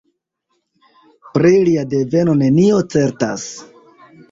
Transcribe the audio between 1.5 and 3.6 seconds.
lia deveno nenio certas.